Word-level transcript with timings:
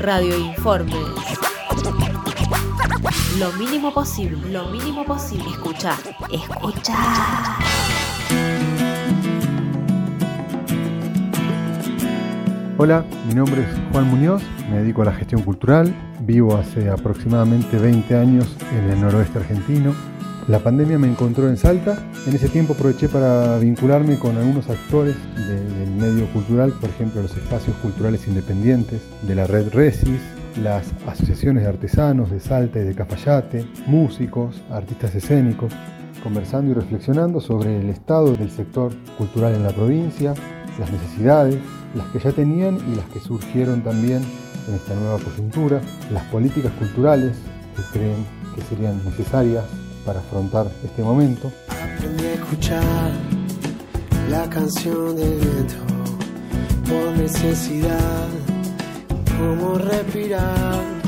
Radio 0.00 0.38
Informes. 0.38 0.96
Lo 3.38 3.52
mínimo 3.52 3.92
posible, 3.92 4.50
lo 4.50 4.64
mínimo 4.70 5.04
posible. 5.04 5.44
Escuchar, 5.50 5.98
escuchar. 6.32 6.96
Hola, 12.78 13.04
mi 13.28 13.34
nombre 13.34 13.60
es 13.60 13.68
Juan 13.92 14.08
Muñoz, 14.08 14.42
me 14.70 14.78
dedico 14.78 15.02
a 15.02 15.04
la 15.04 15.12
gestión 15.12 15.42
cultural, 15.42 15.94
vivo 16.20 16.56
hace 16.56 16.88
aproximadamente 16.88 17.76
20 17.76 18.16
años 18.16 18.56
en 18.72 18.90
el 18.90 19.00
noroeste 19.02 19.38
argentino. 19.38 19.94
La 20.50 20.58
pandemia 20.58 20.98
me 20.98 21.06
encontró 21.06 21.48
en 21.48 21.56
Salta, 21.56 21.96
en 22.26 22.34
ese 22.34 22.48
tiempo 22.48 22.72
aproveché 22.72 23.08
para 23.08 23.56
vincularme 23.58 24.18
con 24.18 24.36
algunos 24.36 24.68
actores 24.68 25.14
del 25.36 25.90
medio 25.92 26.26
cultural, 26.32 26.72
por 26.72 26.90
ejemplo 26.90 27.22
los 27.22 27.36
espacios 27.36 27.76
culturales 27.76 28.26
independientes 28.26 29.00
de 29.22 29.36
la 29.36 29.46
red 29.46 29.72
Resis, 29.72 30.20
las 30.60 30.88
asociaciones 31.06 31.62
de 31.62 31.68
artesanos 31.68 32.32
de 32.32 32.40
Salta 32.40 32.80
y 32.80 32.82
de 32.82 32.96
Cafayate, 32.96 33.64
músicos, 33.86 34.60
artistas 34.72 35.14
escénicos, 35.14 35.72
conversando 36.20 36.72
y 36.72 36.74
reflexionando 36.74 37.40
sobre 37.40 37.78
el 37.78 37.88
estado 37.88 38.32
del 38.32 38.50
sector 38.50 38.92
cultural 39.16 39.54
en 39.54 39.62
la 39.62 39.70
provincia, 39.70 40.34
las 40.80 40.90
necesidades, 40.90 41.58
las 41.94 42.08
que 42.08 42.18
ya 42.18 42.32
tenían 42.32 42.76
y 42.92 42.96
las 42.96 43.06
que 43.10 43.20
surgieron 43.20 43.82
también 43.82 44.20
en 44.66 44.74
esta 44.74 44.96
nueva 44.96 45.20
coyuntura, 45.20 45.80
las 46.12 46.24
políticas 46.24 46.72
culturales 46.72 47.36
que 47.76 47.98
creen 48.00 48.26
que 48.56 48.62
serían 48.62 49.00
necesarias 49.04 49.62
para 50.10 50.18
afrontar 50.18 50.66
este 50.84 51.04
momento. 51.04 51.52
Aprendí 51.68 52.24
a 52.24 52.34
escuchar 52.34 53.12
la 54.28 54.50
canción 54.50 55.14
del 55.14 55.38
viento 55.38 55.74
por 56.88 57.16
necesidad, 57.16 58.26
cómo 59.38 59.78
respirar 59.78 60.99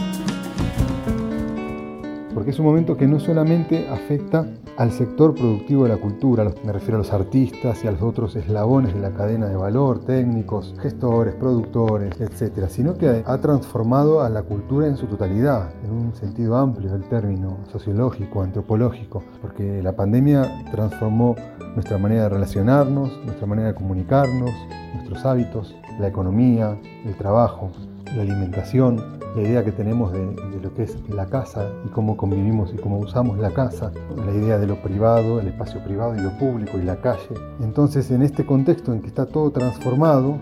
porque 2.43 2.51
es 2.51 2.59
un 2.59 2.67
momento 2.67 2.97
que 2.97 3.07
no 3.07 3.21
solamente 3.21 3.89
afecta 3.89 4.45
al 4.77 4.91
sector 4.91 5.33
productivo 5.33 5.85
de 5.85 5.91
la 5.91 5.97
cultura, 5.99 6.45
me 6.65 6.73
refiero 6.73 6.97
a 6.97 6.99
los 6.99 7.13
artistas 7.13 7.85
y 7.85 7.87
a 7.87 7.93
los 7.93 8.03
otros 8.03 8.35
eslabones 8.35 8.93
de 8.93 8.99
la 8.99 9.13
cadena 9.13 9.47
de 9.47 9.55
valor, 9.55 10.01
técnicos, 10.01 10.75
gestores, 10.83 11.37
productores, 11.37 12.21
etc., 12.21 12.67
sino 12.67 12.99
que 12.99 13.23
ha 13.25 13.39
transformado 13.39 14.23
a 14.23 14.29
la 14.29 14.43
cultura 14.43 14.89
en 14.89 14.97
su 14.97 15.07
totalidad, 15.07 15.71
en 15.85 15.93
un 15.93 16.15
sentido 16.17 16.57
amplio 16.57 16.91
del 16.91 17.05
término 17.05 17.59
sociológico, 17.71 18.43
antropológico, 18.43 19.23
porque 19.41 19.81
la 19.81 19.95
pandemia 19.95 20.65
transformó 20.73 21.37
nuestra 21.77 21.97
manera 21.97 22.25
de 22.25 22.29
relacionarnos, 22.31 23.25
nuestra 23.25 23.47
manera 23.47 23.69
de 23.69 23.75
comunicarnos, 23.77 24.51
nuestros 24.95 25.25
hábitos, 25.25 25.77
la 26.01 26.09
economía, 26.09 26.77
el 27.05 27.15
trabajo, 27.15 27.71
la 28.17 28.23
alimentación, 28.23 29.22
la 29.35 29.43
idea 29.43 29.65
que 29.65 29.73
tenemos 29.73 30.13
de, 30.13 30.35
lo 30.63 30.75
que 30.75 30.83
es 30.85 30.97
la 31.09 31.27
casa 31.27 31.71
y 31.87 31.89
cómo 31.89 32.17
convivimos 32.17 32.73
y 32.75 32.77
cómo 32.77 32.99
usamos 32.99 33.39
la 33.39 33.51
casa, 33.51 33.93
la 34.17 34.33
idea 34.33 34.59
de 34.59 34.67
lo 34.67 34.77
privado, 34.77 35.41
el 35.41 35.49
espacio 35.49 35.83
privado 35.83 36.15
y 36.15 36.21
lo 36.21 36.31
público 36.39 36.79
y 36.79 36.83
la 36.83 36.97
calle. 36.97 37.35
Entonces, 37.61 38.11
en 38.11 38.23
este 38.23 38.45
contexto 38.45 38.93
en 38.93 39.01
que 39.01 39.09
está 39.09 39.27
todo 39.27 39.51
transformado, 39.51 40.37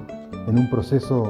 en 0.46 0.58
un 0.58 0.68
proceso 0.68 1.28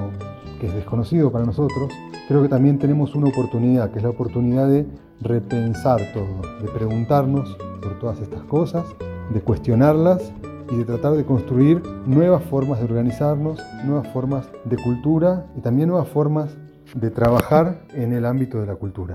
que 0.60 0.68
es 0.68 0.74
desconocido 0.74 1.30
para 1.30 1.44
nosotros, 1.44 1.92
creo 2.28 2.42
que 2.42 2.48
también 2.48 2.78
tenemos 2.78 3.14
una 3.14 3.28
oportunidad, 3.28 3.90
que 3.90 3.98
es 3.98 4.04
la 4.04 4.10
oportunidad 4.10 4.68
de 4.68 4.86
repensar 5.20 6.00
todo, 6.14 6.62
de 6.62 6.68
preguntarnos 6.68 7.56
por 7.82 7.98
todas 7.98 8.20
estas 8.20 8.42
cosas, 8.44 8.84
de 9.32 9.40
cuestionarlas 9.42 10.32
y 10.70 10.76
de 10.76 10.84
tratar 10.84 11.12
de 11.12 11.24
construir 11.24 11.82
nuevas 12.06 12.42
formas 12.44 12.78
de 12.78 12.84
organizarnos, 12.86 13.60
nuevas 13.84 14.08
formas 14.12 14.48
de 14.64 14.76
cultura 14.76 15.46
y 15.56 15.60
también 15.60 15.88
nuevas 15.88 16.08
formas 16.08 16.56
de 16.94 17.10
trabajar 17.10 17.80
en 17.94 18.12
el 18.12 18.26
ámbito 18.26 18.60
de 18.60 18.66
la 18.66 18.74
cultura. 18.74 19.14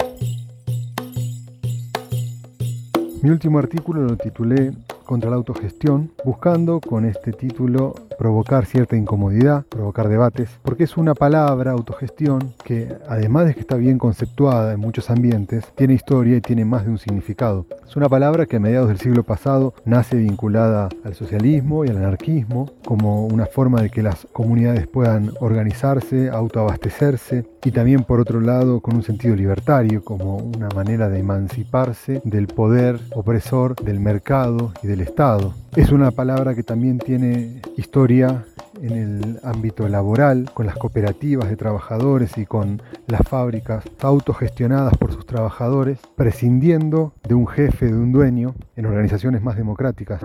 Mi 3.22 3.30
último 3.30 3.58
artículo 3.58 4.02
lo 4.02 4.18
titulé 4.18 4.72
contra 5.06 5.30
la 5.30 5.38
autogestión, 5.38 6.12
buscando 6.26 6.82
con 6.82 7.06
este 7.06 7.32
título 7.32 7.96
provocar 8.18 8.66
cierta 8.66 8.96
incomodidad, 8.96 9.66
provocar 9.66 10.10
debates, 10.10 10.50
porque 10.64 10.84
es 10.84 10.98
una 10.98 11.14
palabra, 11.14 11.72
autogestión, 11.72 12.54
que 12.64 12.94
además 13.08 13.46
de 13.46 13.54
que 13.54 13.60
está 13.62 13.76
bien 13.76 13.98
conceptuada 13.98 14.74
en 14.74 14.80
muchos 14.80 15.10
ambientes, 15.10 15.66
tiene 15.76 15.94
historia 15.94 16.38
y 16.38 16.42
tiene 16.42 16.66
más 16.66 16.86
de 16.86 16.92
un 16.92 16.98
significado. 16.98 17.66
Es 17.88 17.96
una 17.96 18.10
palabra 18.10 18.46
que 18.46 18.58
a 18.58 18.60
mediados 18.60 18.90
del 18.90 19.00
siglo 19.00 19.24
pasado 19.24 19.74
nace 19.86 20.18
vinculada 20.18 20.90
al 21.04 21.14
socialismo 21.14 21.86
y 21.86 21.90
al 21.90 21.98
anarquismo 21.98 22.72
como 22.86 23.28
una 23.28 23.46
forma 23.46 23.82
de 23.82 23.90
que 23.90 24.02
las 24.02 24.28
comunidades 24.34 24.88
puedan 24.88 25.32
organizarse, 25.40 26.30
autoabastecerse 26.30 27.46
y 27.64 27.72
también 27.72 28.04
por 28.04 28.20
otro 28.20 28.42
lado 28.42 28.80
con 28.82 28.96
un 28.96 29.04
sentido 29.04 29.36
libertario 29.36 30.04
como 30.04 30.38
una 30.38 30.70
manera 30.70 31.10
de 31.10 31.20
emanciparse 31.20 32.22
del 32.24 32.48
poder 32.48 33.00
opresor 33.14 33.76
del 33.76 34.00
mercado 34.00 34.72
y 34.84 34.88
Estado. 35.02 35.54
Es 35.76 35.92
una 35.92 36.12
palabra 36.12 36.56
que 36.56 36.64
también 36.64 37.00
tiene 37.00 37.62
historia 37.78 38.46
en 38.82 38.92
el 38.92 39.40
ámbito 39.44 39.88
laboral, 39.88 40.50
con 40.54 40.66
las 40.66 40.76
cooperativas 40.76 41.50
de 41.50 41.56
trabajadores 41.56 42.38
y 42.38 42.46
con 42.46 42.82
las 43.08 43.22
fábricas 43.22 43.84
autogestionadas 44.02 44.98
por 44.98 45.14
sus 45.14 45.26
trabajadores, 45.26 46.00
prescindiendo 46.16 47.14
de 47.28 47.36
un 47.36 47.48
jefe, 47.48 47.88
de 47.88 47.94
un 47.94 48.12
dueño, 48.12 48.56
en 48.76 48.86
organizaciones 48.86 49.42
más 49.42 49.56
democráticas. 49.56 50.22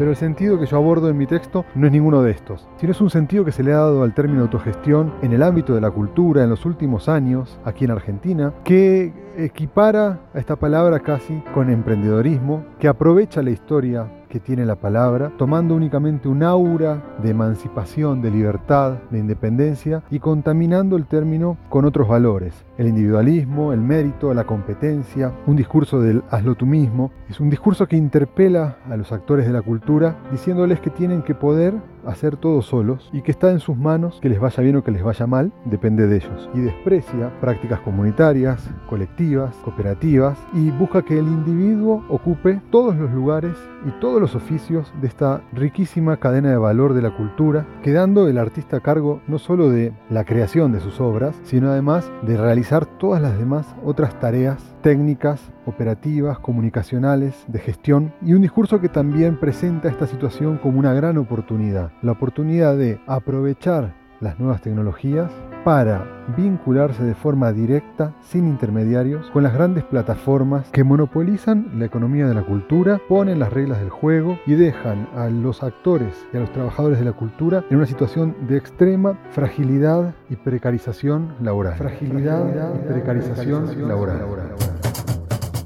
Pero 0.00 0.12
el 0.12 0.16
sentido 0.16 0.58
que 0.58 0.64
yo 0.64 0.78
abordo 0.78 1.10
en 1.10 1.18
mi 1.18 1.26
texto 1.26 1.66
no 1.74 1.86
es 1.86 1.92
ninguno 1.92 2.22
de 2.22 2.30
estos, 2.30 2.66
sino 2.78 2.92
es 2.92 3.02
un 3.02 3.10
sentido 3.10 3.44
que 3.44 3.52
se 3.52 3.62
le 3.62 3.74
ha 3.74 3.76
dado 3.76 4.02
al 4.02 4.14
término 4.14 4.40
autogestión 4.40 5.12
en 5.20 5.34
el 5.34 5.42
ámbito 5.42 5.74
de 5.74 5.82
la 5.82 5.90
cultura 5.90 6.42
en 6.42 6.48
los 6.48 6.64
últimos 6.64 7.06
años, 7.10 7.58
aquí 7.66 7.84
en 7.84 7.90
Argentina, 7.90 8.54
que 8.64 9.12
equipara 9.36 10.20
a 10.32 10.38
esta 10.38 10.56
palabra 10.56 11.00
casi 11.00 11.42
con 11.52 11.68
emprendedorismo, 11.68 12.64
que 12.78 12.88
aprovecha 12.88 13.42
la 13.42 13.50
historia 13.50 14.08
que 14.30 14.40
tiene 14.40 14.64
la 14.64 14.76
palabra, 14.76 15.32
tomando 15.36 15.74
únicamente 15.74 16.28
un 16.28 16.44
aura 16.44 17.02
de 17.20 17.30
emancipación, 17.30 18.22
de 18.22 18.30
libertad, 18.30 18.98
de 19.10 19.18
independencia 19.18 20.04
y 20.08 20.20
contaminando 20.20 20.96
el 20.96 21.06
término 21.06 21.58
con 21.68 21.84
otros 21.84 22.06
valores, 22.06 22.54
el 22.78 22.86
individualismo, 22.86 23.72
el 23.72 23.80
mérito, 23.80 24.32
la 24.32 24.44
competencia, 24.44 25.32
un 25.46 25.56
discurso 25.56 26.00
del 26.00 26.22
hazlo 26.30 26.54
tú 26.54 26.64
mismo, 26.64 27.10
es 27.28 27.40
un 27.40 27.50
discurso 27.50 27.88
que 27.88 27.96
interpela 27.96 28.76
a 28.88 28.96
los 28.96 29.10
actores 29.10 29.46
de 29.46 29.52
la 29.52 29.62
cultura 29.62 29.89
diciéndoles 30.30 30.80
que 30.80 30.90
tienen 30.90 31.22
que 31.22 31.34
poder 31.34 31.74
hacer 32.06 32.36
todo 32.36 32.62
solos 32.62 33.10
y 33.12 33.22
que 33.22 33.30
está 33.30 33.50
en 33.50 33.60
sus 33.60 33.76
manos 33.76 34.18
que 34.20 34.28
les 34.28 34.40
vaya 34.40 34.62
bien 34.62 34.76
o 34.76 34.84
que 34.84 34.90
les 34.90 35.02
vaya 35.02 35.26
mal, 35.26 35.52
depende 35.64 36.06
de 36.06 36.16
ellos. 36.16 36.50
Y 36.54 36.60
desprecia 36.60 37.32
prácticas 37.40 37.80
comunitarias, 37.80 38.68
colectivas, 38.88 39.54
cooperativas 39.64 40.38
y 40.52 40.70
busca 40.70 41.02
que 41.02 41.18
el 41.18 41.26
individuo 41.26 42.04
ocupe 42.08 42.60
todos 42.70 42.96
los 42.96 43.10
lugares 43.10 43.56
y 43.86 43.90
todos 44.00 44.20
los 44.20 44.34
oficios 44.34 44.92
de 45.00 45.08
esta 45.08 45.42
riquísima 45.52 46.18
cadena 46.18 46.50
de 46.50 46.56
valor 46.56 46.94
de 46.94 47.02
la 47.02 47.16
cultura, 47.16 47.66
quedando 47.82 48.28
el 48.28 48.38
artista 48.38 48.78
a 48.78 48.80
cargo 48.80 49.20
no 49.26 49.38
solo 49.38 49.70
de 49.70 49.92
la 50.10 50.24
creación 50.24 50.72
de 50.72 50.80
sus 50.80 51.00
obras, 51.00 51.34
sino 51.44 51.70
además 51.70 52.10
de 52.22 52.36
realizar 52.36 52.86
todas 52.86 53.22
las 53.22 53.38
demás 53.38 53.74
otras 53.84 54.18
tareas 54.20 54.74
técnicas, 54.82 55.52
operativas, 55.66 56.38
comunicacionales, 56.38 57.44
de 57.46 57.58
gestión 57.58 58.12
y 58.22 58.32
un 58.32 58.42
discurso 58.42 58.80
que 58.80 58.88
también 58.88 59.38
presenta 59.38 59.88
esta 59.88 60.06
situación 60.06 60.58
como 60.58 60.78
una 60.78 60.94
gran 60.94 61.18
oportunidad, 61.18 61.89
la 62.02 62.12
oportunidad 62.12 62.76
de 62.76 63.00
aprovechar 63.06 63.94
las 64.20 64.38
nuevas 64.38 64.60
tecnologías 64.60 65.30
para 65.64 66.24
vincularse 66.36 67.04
de 67.04 67.14
forma 67.14 67.52
directa, 67.52 68.14
sin 68.22 68.46
intermediarios, 68.46 69.30
con 69.30 69.42
las 69.42 69.52
grandes 69.52 69.84
plataformas 69.84 70.70
que 70.70 70.84
monopolizan 70.84 71.70
la 71.78 71.86
economía 71.86 72.26
de 72.26 72.34
la 72.34 72.42
cultura, 72.42 73.00
ponen 73.08 73.38
las 73.38 73.52
reglas 73.52 73.80
del 73.80 73.90
juego 73.90 74.38
y 74.46 74.54
dejan 74.54 75.08
a 75.14 75.28
los 75.28 75.62
actores 75.62 76.26
y 76.32 76.36
a 76.36 76.40
los 76.40 76.52
trabajadores 76.52 76.98
de 76.98 77.04
la 77.04 77.12
cultura 77.12 77.64
en 77.70 77.76
una 77.76 77.86
situación 77.86 78.34
de 78.46 78.56
extrema 78.56 79.18
fragilidad 79.30 80.14
y 80.28 80.36
precarización 80.36 81.34
laboral. 81.40 81.76
Fragilidad 81.76 82.74
y 82.74 82.88
precarización 82.88 83.88
laboral. 83.88 84.20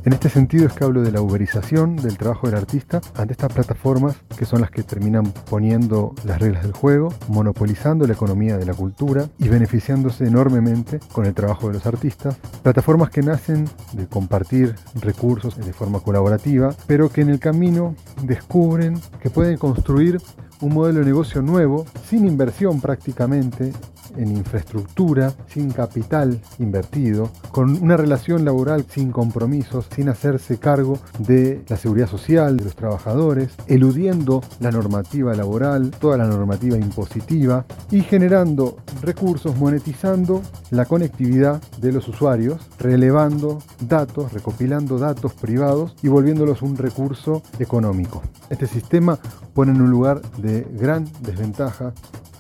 En 0.05 0.13
este 0.13 0.29
sentido 0.29 0.67
es 0.67 0.75
que 0.75 0.85
hablo 0.85 1.01
de 1.01 1.11
la 1.11 1.23
uberización 1.23 1.97
del 1.97 2.19
trabajo 2.19 2.47
del 2.47 2.59
artista 2.59 3.01
ante 3.17 3.33
estas 3.33 3.51
plataformas 3.51 4.17
que 4.37 4.45
son 4.45 4.61
las 4.61 4.71
que 4.71 4.83
terminan 4.83 5.33
poniendo 5.49 6.15
las 6.27 6.39
reglas 6.41 6.63
del 6.63 6.73
juego, 6.73 7.09
monopolizando 7.29 8.07
la 8.07 8.13
economía 8.13 8.59
de 8.59 8.67
la 8.67 8.75
cultura 8.75 9.31
y 9.39 9.49
beneficiándose 9.49 10.27
enormemente 10.27 11.01
con 11.11 11.25
el 11.25 11.33
trabajo 11.33 11.69
de 11.69 11.75
los 11.75 11.87
artistas. 11.87 12.37
Plataformas 12.63 13.09
que 13.09 13.23
nacen 13.23 13.65
de 13.95 14.07
compartir 14.07 14.75
recursos 15.01 15.57
de 15.57 15.73
forma 15.73 16.01
colaborativa, 16.01 16.75
pero 16.87 17.09
que 17.09 17.23
en 17.23 17.31
el 17.31 17.39
camino 17.39 17.95
descubren 18.25 19.01
que 19.23 19.31
pueden 19.31 19.57
construir 19.57 20.21
un 20.61 20.75
modelo 20.75 20.99
de 21.01 21.07
negocio 21.07 21.41
nuevo, 21.41 21.87
sin 22.11 22.29
inversión 22.29 22.79
prácticamente 22.79 23.73
en 24.17 24.37
infraestructura, 24.37 25.33
sin 25.49 25.71
capital 25.71 26.41
invertido, 26.59 27.31
con 27.51 27.83
una 27.83 27.97
relación 27.97 28.45
laboral 28.45 28.85
sin 28.89 29.11
compromisos, 29.11 29.87
sin 29.95 30.09
hacerse 30.09 30.59
cargo 30.59 30.99
de 31.19 31.63
la 31.69 31.77
seguridad 31.77 32.09
social 32.09 32.57
de 32.57 32.65
los 32.65 32.77
trabajadores, 32.77 33.51
eludiendo 33.67 34.43
la 34.61 34.71
normativa 34.71 35.35
laboral, 35.35 35.91
toda 35.91 36.17
la 36.17 36.27
normativa 36.27 36.77
impositiva 36.77 37.65
y 37.91 38.01
generando 38.03 38.77
recursos, 39.03 39.57
monetizando 39.57 40.43
la 40.71 40.87
conectividad 40.87 41.63
de 41.81 41.93
los 41.93 42.09
usuarios, 42.09 42.61
relevando 42.79 43.59
datos, 43.81 44.33
recopilando 44.33 44.99
datos 44.99 45.35
privados 45.35 45.95
y 46.03 46.09
volviéndolos 46.09 46.63
un 46.63 46.77
recurso 46.77 47.43
económico. 47.59 48.23
Este 48.51 48.67
sistema 48.67 49.19
pone 49.55 49.73
en 49.73 49.83
un 49.83 49.91
lugar 49.91 50.21
de 50.39 50.67
gran 50.73 51.09
desventaja 51.21 51.93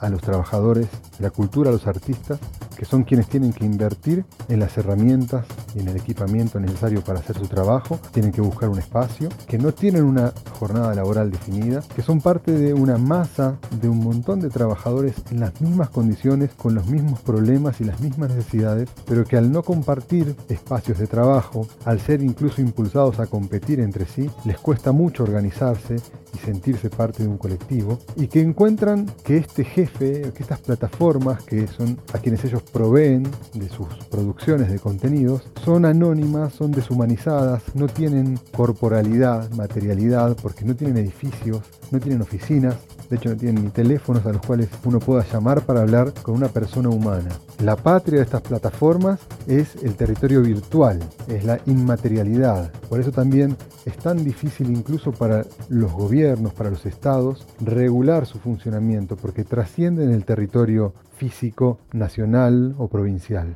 a 0.05 0.11
los 0.11 0.21
trabajadores 0.21 0.89
la 1.19 1.31
cultura, 1.31 1.71
a 1.71 1.73
los 1.73 1.87
artistas, 1.87 2.39
que 2.77 2.85
son 2.85 3.05
quienes 3.05 3.29
tienen 3.29 3.53
que 3.53 3.65
invertir 3.65 4.25
en 4.49 4.61
las 4.61 4.77
herramientas 4.77 5.47
y 5.75 5.81
en 5.81 5.89
el 5.89 5.97
equipamiento 5.97 6.59
necesario 6.59 7.03
para 7.03 7.21
hacer 7.21 7.39
su 7.39 7.47
trabajo, 7.47 8.01
tienen 8.13 8.33
que 8.33 8.41
buscar 8.41 8.69
un 8.69 8.79
espacio, 8.79 9.29
que 9.47 9.59
no 9.59 9.73
tienen 9.73 10.05
una 10.05 10.33
jornada 10.59 10.95
laboral 10.95 11.31
definida, 11.31 11.83
que 11.95 12.03
son 12.03 12.21
parte 12.21 12.53
de 12.53 12.75
una 12.75 12.99
masa 12.99 13.59
de 13.81 13.89
un 13.89 13.99
montón 13.99 14.41
de 14.41 14.51
trabajadores 14.51 15.15
en 15.31 15.41
las 15.41 15.61
mismas 15.61 15.91
condiciones, 15.91 16.51
con 16.55 16.75
los 16.75 16.87
mismos 16.87 17.21
problemas 17.21 17.81
y 17.81 17.85
las 17.85 18.01
mismas 18.01 18.31
necesidades, 18.31 18.89
pero 19.07 19.25
que 19.25 19.37
al 19.37 19.53
no 19.53 19.63
compartir 19.63 20.35
espacios 20.49 20.99
de 20.99 21.07
trabajo, 21.07 21.67
al 21.85 22.01
ser 22.01 22.23
incluso 22.23 22.61
impulsados 22.61 23.21
a 23.21 23.27
competir 23.27 23.81
entre 23.81 24.07
sí, 24.07 24.31
les 24.45 24.59
cuesta 24.59 24.93
mucho 24.93 25.23
organizarse 25.23 25.97
y 26.35 26.39
sentirse 26.39 26.91
parte 26.91 27.23
de 27.23 27.29
un 27.29 27.39
colectivo, 27.39 27.99
y 28.17 28.27
que 28.27 28.41
encuentran 28.41 29.07
que 29.25 29.37
este 29.37 29.65
jefe, 29.65 30.33
que 30.35 30.43
estas 30.43 30.61
plataformas, 30.61 31.43
que 31.45 31.67
son 31.67 31.99
a 32.13 32.19
quienes 32.19 32.45
ellos 32.45 32.63
proveen 32.63 33.25
de 33.55 33.69
sus 33.69 33.87
producciones 34.11 34.71
de 34.71 34.79
contenidos, 34.79 35.43
son 35.65 35.85
anónimas, 35.85 36.55
son 36.55 36.73
deshumanizadas, 36.73 37.63
no 37.75 37.87
tienen 37.87 38.39
corporalidad, 38.57 39.51
materialidad, 39.53 40.37
porque 40.41 40.65
no 40.65 40.75
tienen 40.75 40.97
edificios, 40.99 41.63
no 41.91 42.01
tienen 42.01 42.23
oficinas, 42.23 42.77
de 43.09 43.17
hecho 43.17 43.31
no 43.31 43.37
tienen 43.37 43.65
ni 43.65 43.71
teléfonos 43.71 44.25
a 44.27 44.33
los 44.33 44.45
cuales 44.45 44.69
uno 44.85 44.99
pueda 44.99 45.25
llamar 45.25 45.63
para 45.63 45.83
hablar 45.83 46.13
con 46.23 46.35
una 46.35 46.49
persona 46.49 46.89
humana. 46.89 47.31
La 47.63 47.77
patria 47.77 48.19
de 48.19 48.25
estas 48.25 48.43
plataformas 48.43 49.21
es 49.47 49.77
el 49.83 49.95
territorio 49.95 50.43
virtual, 50.43 50.99
es 51.29 51.45
la 51.45 51.61
inmaterialidad. 51.67 52.73
Por 52.89 53.01
eso 53.01 53.13
también 53.13 53.57
es 53.85 53.97
tan 53.97 54.25
difícil 54.25 54.71
incluso 54.71 55.13
para 55.13 55.45
los 55.69 55.93
gobiernos, 55.93 56.53
para 56.53 56.71
los 56.71 56.87
estados, 56.87 57.47
regular 57.61 58.27
su 58.27 58.39
funcionamiento, 58.39 59.17
porque 59.17 59.45
trascienden 59.45 60.11
el 60.11 60.25
territorio 60.25 60.95
físico, 61.17 61.79
nacional 61.93 62.75
o 62.79 62.89
provincial. 62.89 63.55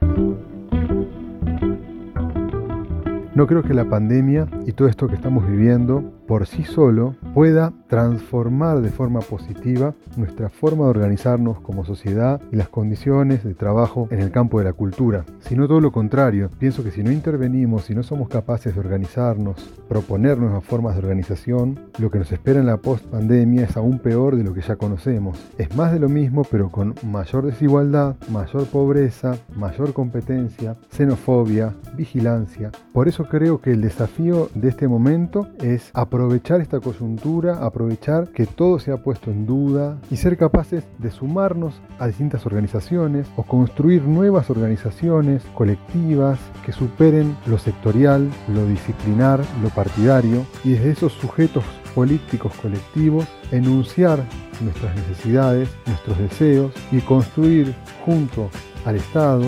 No 3.35 3.47
creo 3.47 3.63
que 3.63 3.73
la 3.73 3.89
pandemia 3.89 4.49
y 4.67 4.73
todo 4.73 4.89
esto 4.89 5.07
que 5.07 5.15
estamos 5.15 5.49
viviendo 5.49 6.03
por 6.27 6.47
sí 6.49 6.65
solo 6.65 7.15
pueda 7.35 7.73
transformar 7.89 8.81
de 8.81 8.91
forma 8.91 9.21
positiva 9.21 9.95
nuestra 10.17 10.49
forma 10.49 10.85
de 10.85 10.91
organizarnos 10.91 11.61
como 11.61 11.85
sociedad 11.85 12.41
y 12.53 12.57
las 12.57 12.69
condiciones 12.69 13.45
de 13.45 13.55
trabajo 13.55 14.09
en 14.11 14.21
el 14.21 14.31
campo 14.31 14.59
de 14.59 14.65
la 14.65 14.73
cultura, 14.73 15.25
sino 15.41 15.67
todo 15.67 15.81
lo 15.81 15.91
contrario. 15.91 16.51
Pienso 16.59 16.85
que 16.85 16.91
si 16.91 17.03
no 17.03 17.11
intervenimos, 17.11 17.85
si 17.85 17.95
no 17.95 18.03
somos 18.03 18.29
capaces 18.29 18.75
de 18.75 18.81
organizarnos, 18.81 19.57
proponer 19.89 20.39
nuevas 20.39 20.65
formas 20.65 20.95
de 20.95 21.01
organización, 21.01 21.79
lo 21.99 22.11
que 22.11 22.19
nos 22.19 22.31
espera 22.31 22.61
en 22.61 22.67
la 22.67 22.77
post-pandemia 22.77 23.65
es 23.65 23.77
aún 23.77 23.99
peor 23.99 24.37
de 24.37 24.45
lo 24.45 24.53
que 24.53 24.61
ya 24.61 24.77
conocemos. 24.77 25.39
Es 25.59 25.75
más 25.77 25.93
de 25.93 26.01
lo 26.01 26.09
mismo, 26.09 26.43
pero 26.51 26.71
con 26.71 26.95
mayor 27.05 27.47
desigualdad, 27.47 28.17
mayor 28.31 28.67
pobreza, 28.67 29.37
mayor 29.57 29.93
competencia, 29.93 30.77
xenofobia, 30.91 31.75
vigilancia. 31.97 32.71
Por 32.93 33.09
eso 33.09 33.25
creo 33.25 33.61
que 33.61 33.73
el 33.73 33.81
desafío 33.81 34.51
de 34.55 34.69
este 34.69 34.89
momento 34.89 35.49
es 35.63 35.91
aprovechar 35.95 36.29
aprovechar 36.29 36.61
esta 36.61 36.81
coyuntura, 36.81 37.18
aprovechar 37.61 38.29
que 38.29 38.47
todo 38.47 38.79
se 38.79 38.93
ha 38.93 38.99
puesto 38.99 39.31
en 39.31 39.47
duda 39.47 39.99
y 40.11 40.17
ser 40.17 40.37
capaces 40.37 40.85
de 40.99 41.11
sumarnos 41.11 41.81
a 41.99 42.07
distintas 42.07 42.47
organizaciones 42.47 43.27
o 43.37 43.43
construir 43.43 44.03
nuevas 44.03 44.51
organizaciones 44.51 45.43
colectivas 45.55 46.39
que 46.65 46.73
superen 46.73 47.37
lo 47.47 47.59
sectorial, 47.59 48.31
lo 48.55 48.67
disciplinar, 48.67 49.41
lo 49.63 49.69
partidario 49.71 50.47
y 50.65 50.71
desde 50.71 50.91
esos 50.91 51.13
sujetos 51.13 51.65
políticos 51.95 52.53
colectivos 52.63 53.27
enunciar 53.51 54.23
nuestras 54.61 54.95
necesidades, 54.95 55.69
nuestros 55.87 56.19
deseos 56.19 56.73
y 56.93 57.01
construir 57.01 57.75
junto 58.05 58.49
al 58.85 58.97
Estado 58.97 59.45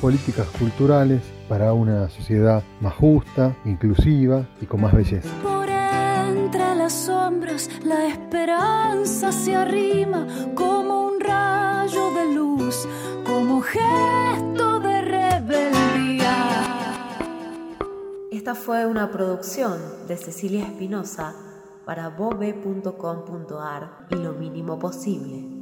políticas 0.00 0.46
culturales 0.58 1.22
para 1.48 1.72
una 1.74 2.08
sociedad 2.08 2.62
más 2.80 2.94
justa, 2.94 3.54
inclusiva 3.64 4.46
y 4.60 4.66
con 4.66 4.80
más 4.80 4.94
belleza 4.94 5.49
sombras 6.90 7.70
la 7.84 8.06
esperanza 8.06 9.32
se 9.32 9.54
arrima 9.54 10.26
como 10.54 11.06
un 11.06 11.20
rayo 11.20 12.10
de 12.14 12.34
luz, 12.34 12.88
como 13.24 13.60
gesto 13.60 14.80
de 14.80 15.00
rebeldía. 15.02 16.36
Esta 18.30 18.54
fue 18.54 18.86
una 18.86 19.10
producción 19.10 19.78
de 20.08 20.16
Cecilia 20.16 20.64
Espinosa 20.64 21.34
para 21.84 22.08
bobe.com.ar 22.08 24.06
y 24.10 24.14
lo 24.16 24.32
mínimo 24.32 24.78
posible. 24.78 25.60